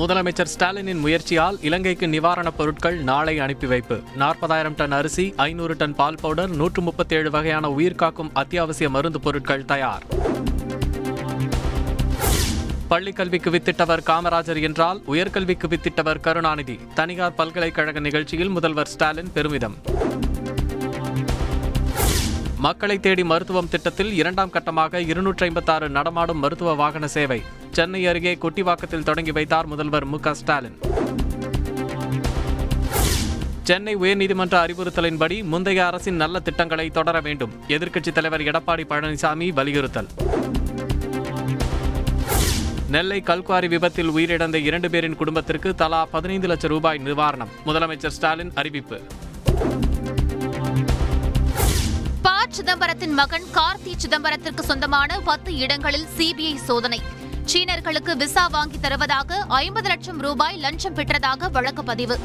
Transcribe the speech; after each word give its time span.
முதலமைச்சர் 0.00 0.50
ஸ்டாலினின் 0.58 1.00
முயற்சியால் 1.00 1.58
இலங்கைக்கு 1.60 2.06
நிவாரணப் 2.06 2.56
பொருட்கள் 2.56 2.96
நாளை 3.02 3.38
அனுப்பி 3.38 3.66
வைப்பு. 3.66 4.00
நாற்பதாயிரம் 4.16 4.74
டன் 4.74 4.92
அரிசி 4.92 5.34
ஐநூறு 5.36 5.76
டன் 5.76 5.94
பால் 5.94 6.16
பவுடர் 6.20 6.50
நூற்று 6.50 6.82
முப்பத்தேழு 6.82 7.30
வகையான 7.30 7.68
உயிர்காக்கும் 7.68 8.30
அத்தியாவசிய 8.32 8.90
மருந்து 8.90 9.20
பொருட்கள் 9.20 9.64
தயார். 9.64 10.02
பள்ளிக்கல்விக்கு 12.90 13.50
வித்திட்டவர் 13.50 14.02
காமராஜர் 14.06 14.62
என்றால் 14.62 15.02
உயர்கல்விக்கு 15.08 15.68
வித்திட்டவர் 15.68 16.20
கருணாநிதி. 16.20 16.78
தனியார் 16.94 17.34
பல்கலைக்கழக 17.34 18.00
நிகழ்ச்சியில் 18.00 18.48
முதல்வர் 18.48 18.86
ஸ்டாலின் 18.86 19.32
பெருமிதம். 19.32 19.76
மக்களை 22.58 23.00
தேடி 23.00 23.24
மருத்துவம் 23.24 23.68
திட்டத்தில் 23.68 24.12
இரண்டாம் 24.12 24.50
கட்டமாக 24.50 24.94
இருநூற்றி 24.94 25.46
ஐம்பத்தாறு 25.46 25.88
நடமாடும் 25.88 26.38
மருத்துவ 26.38 26.74
வாகன 26.74 27.08
சேவை. 27.08 27.42
சென்னை 27.70 28.06
அருகே 28.06 28.34
கொட்டிவாக்கத்தில் 28.34 29.02
தொடங்கி 29.02 29.32
வைத்தார் 29.32 29.66
முதல்வர் 29.66 30.04
மு 30.04 30.18
ஸ்டாலின். 30.32 30.78
சென்னை 33.62 33.96
உயர்நீதிமன்ற 33.96 34.54
அறிவுறுத்தலின்படி 34.64 35.44
முந்தைய 35.44 35.86
அரசின் 35.86 36.16
நல்ல 36.16 36.40
திட்டங்களை 36.40 36.90
தொடர 36.90 37.20
வேண்டும். 37.20 37.52
எதிர்க்கட்சித் 37.68 38.12
தலைவர் 38.12 38.40
எடப்பாடி 38.40 38.84
பழனிசாமி 38.90 39.52
வலியுறுத்தல். 39.52 40.08
நெல்லை 42.88 43.22
கல்குவாரி 43.26 43.68
விபத்தில் 43.68 44.10
உயிரிழந்த 44.10 44.54
இரண்டு 44.54 44.90
பேரின் 44.90 45.16
குடும்பத்திற்கு 45.16 45.74
தலா 45.74 46.04
பதினைந்து 46.04 46.46
லட்சம் 46.46 46.70
ரூபாய் 46.70 47.00
நிவாரணம் 47.04 47.48
முதலமைச்சர் 47.66 48.14
ஸ்டாலின் 48.16 48.52
அறிவிப்பு. 48.54 49.00
ப 52.22 52.30
சிதம்பரத்தின் 52.50 53.12
மகன் 53.12 53.44
கார்த்தி 53.54 53.92
சிதம்பரத்திற்கு 53.96 54.62
சொந்தமான 54.62 55.20
பத்து 55.20 55.56
இடங்களில் 55.56 56.06
சிபிஐ 56.18 56.54
சோதனை. 56.54 57.00
சீனர்களுக்கு 57.50 58.16
விசா 58.16 58.46
வாங்கி 58.46 58.78
தருவதாக 58.80 59.38
ஐம்பது 59.48 59.88
லட்சம் 59.88 60.18
ரூபாய் 60.18 60.56
லஞ்சம் 60.56 60.94
பெற்றதாக 60.94 61.50
வழக்கு 61.50 61.84
பதிவு. 61.84 62.18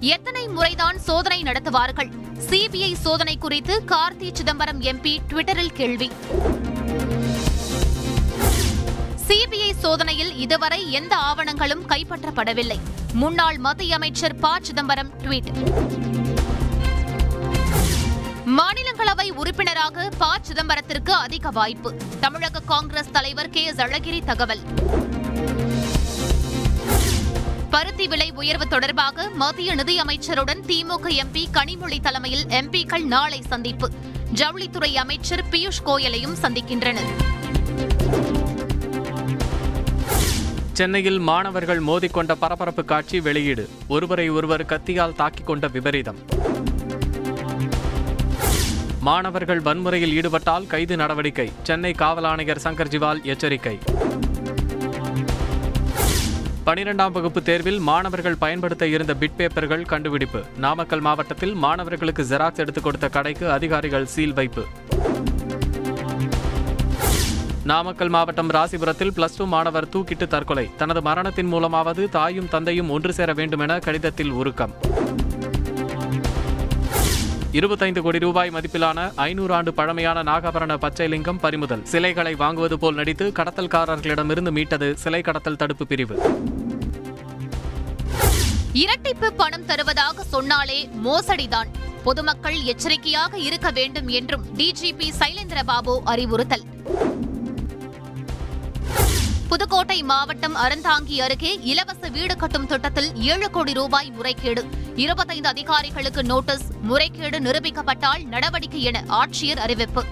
எத்தனை 0.00 0.48
முறைதான் 0.48 0.98
சோதனை 0.98 1.42
நடத்துவார்கள்? 1.42 2.10
சிபிஐ 2.50 2.92
சோதனை 2.92 3.38
குறித்து 3.38 3.82
கார்த்தி 3.86 4.28
சிதம்பரம் 4.32 4.80
எம்பி 4.80 5.18
ட்விட்டரில் 5.28 5.72
கேள்வி. 5.72 6.10
சிபிஐ 9.28 9.72
சோதனையில் 9.80 10.36
இதுவரை 10.36 10.92
எந்த 10.92 11.16
ஆவணங்களும் 11.16 11.86
கைப்பற்றப்படவில்லை. 11.88 12.78
முன்னாள் 13.12 13.58
மத்திய 13.58 13.94
அமைச்சர் 13.94 14.36
ப 14.36 14.58
சிதம்பரம் 14.62 15.12
ட்வீட். 15.22 15.52
மாநிலங்களவை 18.46 19.30
உறுப்பினராக 19.30 20.10
ப. 20.18 20.26
சிதம்பரத்திற்கு 20.40 21.10
அதிக 21.10 21.48
வாய்ப்பு. 21.48 21.94
தமிழக 22.20 22.60
காங்கிரஸ் 22.60 23.10
தலைவர் 23.10 23.50
கே. 23.50 23.64
எஸ் 23.64 23.76
அழகிரி 23.76 24.24
தகவல். 24.24 24.58
பருத்தி 27.70 28.08
விலை 28.08 28.30
உயர்வு 28.30 28.68
தொடர்பாக 28.68 29.28
மத்திய 29.28 29.74
நிதியமைச்சருடன் 29.74 30.62
திமுக 30.66 31.04
எம்பி 31.04 31.44
கனிமொழி 31.52 32.00
தலைமையில் 32.00 32.44
எம்பிக்கள் 32.44 33.04
நாளை 33.04 33.42
சந்திப்பு. 33.42 33.90
ஜவுளித்துறை 34.34 34.94
அமைச்சர் 34.94 35.44
பியூஷ் 35.50 35.86
கோயலையும் 35.86 36.36
சந்திக்கின்றனர். 36.42 37.10
சென்னையில் 40.72 41.18
மாணவர்கள் 41.18 41.82
மோதிக்கொண்ட 41.82 42.32
பரபரப்பு 42.32 42.84
காட்சி 42.84 43.20
வெளியீடு. 43.20 43.68
ஒருவரை 43.88 44.28
ஒருவர் 44.28 44.66
கத்தியால் 44.66 45.14
தாக்கிக் 45.14 45.46
கொண்ட 45.46 45.68
விபரீதம். 45.68 46.18
மாணவர்கள் 49.02 49.60
வன்முறையில் 49.60 50.12
ஈடுபட்டால் 50.12 50.66
கைது 50.66 50.96
நடவடிக்கை. 50.96 51.52
சென்னை 51.62 51.92
காவல் 51.92 52.24
ஆணையர் 52.24 52.60
சங்கர் 52.64 52.88
ஜிவால் 52.88 53.22
எச்சரிக்கை. 53.22 53.78
பனிரெண்டாம் 56.66 57.12
வகுப்பு 57.12 57.42
தேர்வில் 57.42 57.78
மாணவர்கள் 57.78 58.34
பயன்படுத்த 58.34 58.86
இருந்த 58.86 59.14
பிட் 59.14 59.32
பேப்பர்கள் 59.38 59.82
கண்டுபிடிப்பு. 59.82 60.42
நாமக்கல் 60.56 61.00
மாவட்டத்தில் 61.00 61.54
மாணவர்களுக்கு 61.54 62.22
ஜெராக்ஸ் 62.22 62.56
எடுத்துக் 62.56 62.84
கொடுத்த 62.84 63.08
கடைக்கு 63.08 63.50
அதிகாரிகள் 63.50 64.06
சீல் 64.06 64.32
வைப்பு. 64.32 64.64
நாமக்கல் 67.64 68.08
மாவட்டம் 68.08 68.50
ராசிபுரத்தில் 68.50 69.12
பிளஸ் 69.16 69.36
டூ 69.36 69.46
மாணவர் 69.46 69.88
தூக்கிட்டு 69.88 70.26
தற்கொலை. 70.26 70.70
தனது 70.76 71.02
மரணத்தின் 71.02 71.52
மூலமாவது 71.52 72.08
தாயும் 72.08 72.48
தந்தையும் 72.48 72.90
ஒன்று 72.90 73.12
சேர 73.12 73.32
வேண்டும் 73.32 73.60
என 73.60 73.78
கடிதத்தில் 73.78 74.30
உருக்கம். 74.30 74.74
இருபத்தைந்து 77.52 78.02
கோடி 78.02 78.18
ரூபாய் 78.18 78.50
மதிப்பிலான 78.50 79.12
ஐநூறு 79.16 79.54
ஆண்டு 79.54 79.74
பழமையான 79.74 80.22
நாகாபரண 80.22 80.76
பச்சைலிங்கம் 80.76 81.38
பறிமுதல். 81.38 81.84
சிலைகளை 81.84 82.34
வாங்குவது 82.34 82.74
போல் 82.74 82.94
நடித்து 82.94 83.32
கடத்தல்காரர்களிடமிருந்து 83.34 84.50
மீட்டது 84.50 84.96
சிலை 84.96 85.20
கடத்தல் 85.20 85.56
தடுப்பு 85.56 85.86
பிரிவு. 85.86 86.16
இரட்டிப்பு 88.72 89.30
பணம் 89.36 89.64
தருவதாக 89.64 90.22
சொன்னாலே 90.22 90.88
மோசடிதான். 91.04 91.68
பொதுமக்கள் 92.04 92.60
எச்சரிக்கையாக 92.62 93.38
இருக்க 93.38 93.70
வேண்டும் 93.70 94.08
என்றும் 94.08 94.44
டிஜிபி 94.56 95.08
சைலேந்திரபாபு 95.18 95.98
அறிவுறுத்தல். 96.04 96.62
புதுக்கோட்டை 99.52 100.02
மாவட்டம் 100.02 100.56
அறந்தாங்கி 100.56 101.20
அருகே 101.20 101.58
இலவச 101.62 102.08
வீடு 102.08 102.36
கட்டும் 102.36 102.66
திட்டத்தில் 102.66 103.16
ஏழு 103.16 103.50
கோடி 103.50 103.72
ரூபாய் 103.72 104.10
முறைகேடு. 104.10 104.68
இருபத்தைந்து 104.96 105.48
அதிகாரிகளுக்கு 105.48 106.22
நோட்டீஸ் 106.24 106.62
முறைகேடு 106.82 107.38
நிரூபிக்கப்பட்டால் 107.40 108.24
நடவடிக்கை 108.24 108.82
என 108.82 109.04
ஆட்சியர் 109.08 109.56
அறிவிப்பு. 109.56 110.04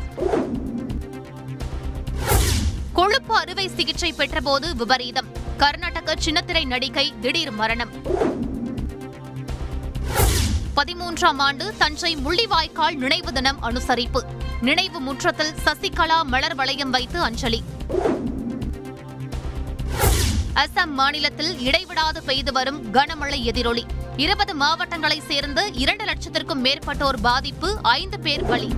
கொழுப்பு 2.93 3.37
அறுவை 3.37 3.69
சிகிச்சை 3.69 4.13
பெற்றபோது 4.13 4.77
விபரீதம். 4.77 5.27
கர்நாடக 5.57 6.15
சின்னத்திரை 6.25 6.65
நடிகை 6.65 7.13
திடீர் 7.21 7.51
மரணம். 7.51 7.91
பதிமூன்றாம் 10.77 11.39
ஆண்டு 11.39 11.75
தஞ்சை 11.79 12.17
முள்ளிவாய்க்கால் 12.17 12.95
நினைவு 12.95 13.33
தினம் 13.33 13.63
அனுசரிப்பு. 13.63 14.21
நினைவு 14.61 15.01
முற்றத்தில் 15.01 15.55
சசிகலா 15.65 16.23
மலர் 16.23 16.55
வளையம் 16.55 16.91
வைத்து 16.91 17.23
அஞ்சலி. 17.23 17.63
அசாம் 20.61 20.91
மாநிலத்தில் 20.91 21.61
இடைவிடாது 21.61 22.23
பெய்து 22.23 22.53
வரும் 22.53 22.93
கனமழை 22.95 23.43
எதிரொலி. 23.43 23.85
இருபது 24.17 24.55
மாவட்டங்களைச் 24.57 25.27
சேர்ந்த 25.29 25.71
இரண்டு 25.73 26.05
லட்சத்திற்கும் 26.05 26.61
மேற்பட்டோர் 26.63 27.21
பாதிப்பு 27.23 27.79
ஐந்து 27.83 28.21
பேர் 28.21 28.47
பலி. 28.47 28.73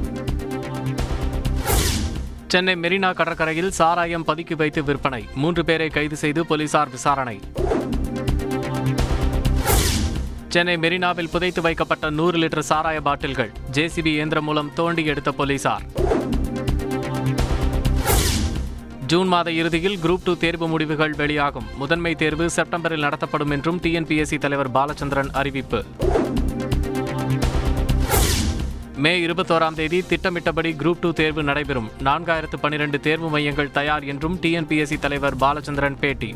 சென்னை 2.49 2.75
மெரினா 2.75 3.15
கடற்கரையில் 3.15 3.71
சாராயம் 3.71 4.27
பதுக்கி 4.27 4.57
வைத்து 4.57 4.85
விற்பனை. 4.85 5.29
மூன்று 5.35 5.65
பேரை 5.65 5.89
கைது 5.89 6.17
செய்து 6.17 6.47
போலீசார் 6.47 6.91
விசாரணை. 6.91 7.41
சென்னை 10.49 10.77
மெரினாவில் 10.77 11.29
புதைத்து 11.29 11.63
வைக்கப்பட்ட 11.63 12.11
நூறு 12.11 12.39
லிட்டர் 12.39 12.65
சாராய 12.69 13.01
பாட்டில்கள். 13.01 13.53
ஜேசிபி 13.73 14.07
இயந்திரம் 14.07 14.45
மூலம் 14.45 14.71
தோண்டி 14.75 15.05
எடுத்த 15.05 15.33
போலீசார். 15.33 15.83
ஜூன் 19.13 19.29
மாத 19.29 19.51
இறுதியில் 19.51 19.97
குரூப் 19.97 20.21
டூ 20.25 20.35
தேர்வு 20.35 20.69
முடிவுகள் 20.69 21.13
வெளியாகும். 21.13 21.67
முதன்மை 21.77 22.15
தேர்வு 22.15 22.51
செப்டம்பரில் 22.51 23.01
நடத்தப்படும் 23.01 23.51
என்றும் 23.51 23.81
டிஎன்பிஎஸ்சி 23.81 24.39
தலைவர் 24.39 24.71
பாலச்சந்திரன் 24.71 25.31
அறிவிப்பு. 25.33 25.85
மே 28.97 29.27
இருபத்தோராம் 29.27 29.75
தேதி 29.75 30.03
திட்டமிட்டபடி 30.03 30.73
குரூப் 30.73 31.01
டூ 31.01 31.13
தேர்வு 31.13 31.43
நடைபெறும். 31.43 31.91
நான்காயிரத்து 32.05 32.59
பனிரெண்டு 32.61 33.01
தேர்வு 33.01 33.29
மையங்கள் 33.29 33.71
தயார் 33.71 34.05
என்றும் 34.05 34.39
டிஎன்பிஎஸ்சி 34.43 34.99
தலைவர் 34.99 35.37
பாலச்சந்திரன் 35.37 35.99
பேட்டி. 36.01 36.35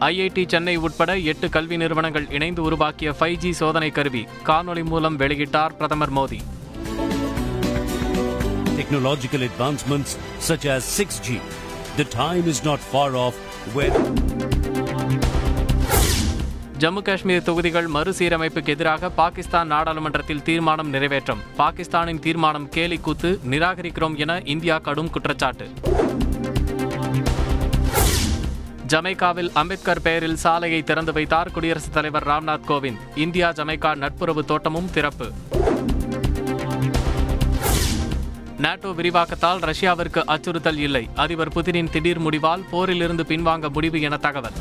ஐஐடி 0.00 0.48
சென்னை 0.48 0.76
உட்பட 0.76 1.18
எட்டு 1.18 1.48
கல்வி 1.48 1.76
நிறுவனங்கள் 1.76 2.30
இணைந்து 2.30 2.62
உருவாக்கிய 2.62 3.14
ஃபைவ் 3.20 3.34
ஜி 3.34 3.52
சோதனை 3.52 3.90
கருவி 3.90 4.26
காணொலி 4.46 4.84
மூலம் 4.84 5.18
வெளியிட்டார் 5.18 5.76
பிரதமர் 5.76 6.12
Modi. 6.12 6.40
Technological 8.90 9.42
advancements 9.42 10.16
such 10.48 10.64
as 10.76 11.00
6G. 11.00 11.40
The 11.96 12.04
time 12.04 12.46
is 12.46 12.60
not 12.64 12.78
far 12.92 13.10
off 13.14 13.34
when 13.74 13.92
Jammu 16.78 17.02
Kashmir 17.02 17.42
தொகுதிகள் 17.42 17.88
மறுசீரமைப்புக்கு 17.88 18.68
எதிராக 18.68 19.10
பாகிஸ்தான் 19.10 19.66
நாடாளுமன்றத்தில் 19.66 20.42
தீர்மானம் 20.42 20.94
நிறைவேற்றம். 20.94 21.42
பாகிஸ்தானின் 21.56 22.18
தீர்மானம் 22.18 22.68
கேலி 22.68 22.98
கூத்து 22.98 23.40
நிராகரிக்கிறோம் 23.50 24.16
என 24.16 24.40
இந்தியா 24.44 24.78
கடும் 24.78 25.10
குற்றச்சாட்டு. 25.10 25.70
ஜமைக்காவில் 28.88 29.50
அம்பேத்கர் 29.52 30.02
பெயரில் 30.02 30.36
சாலையை 30.36 30.82
திறந்து 30.82 31.12
வைத்தார் 31.12 31.50
குடியரசுத் 31.50 31.92
தலைவர் 31.92 32.26
ராம்நாத் 32.26 32.68
கோவிந்த். 32.68 33.18
இந்தியா 33.18 33.50
ஜமைக்கா 33.50 33.94
நட்புறவு 33.94 34.44
தோட்டமும் 34.44 34.90
திறப்பு. 34.90 35.32
நாட்டோ 38.60 38.88
விரிவாக்கத்தால் 38.90 39.60
ரஷ்யாவிற்கு 39.60 40.22
அச்சுறுத்தல் 40.24 40.76
இல்லை. 40.76 41.08
அதிபர் 41.14 41.52
புதினின் 41.54 41.90
திடீர் 41.90 42.20
முடிவால் 42.20 42.64
போரிலிருந்து 42.72 43.24
பின்வாங்க 43.32 43.70
முடிவு 43.70 44.00
என 44.00 44.16
தகவல். 44.16 44.56